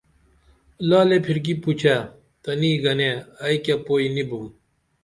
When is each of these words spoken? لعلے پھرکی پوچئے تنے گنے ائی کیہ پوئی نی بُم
لعلے 0.87 1.17
پھرکی 1.25 1.53
پوچئے 1.61 1.97
تنے 2.43 2.71
گنے 2.83 3.09
ائی 3.43 3.57
کیہ 3.63 3.77
پوئی 3.85 4.07
نی 4.15 4.23
بُم 4.29 4.45